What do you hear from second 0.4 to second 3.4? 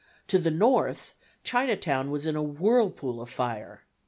north, Chinatown was in a whirlpool of